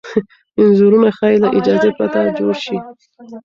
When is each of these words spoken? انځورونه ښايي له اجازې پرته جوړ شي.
انځورونه 0.61 1.09
ښايي 1.17 1.37
له 1.43 1.49
اجازې 1.57 1.89
پرته 1.97 2.19
جوړ 2.37 2.55
شي. 2.65 2.77